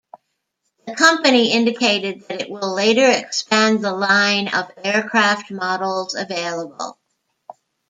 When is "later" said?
2.73-3.07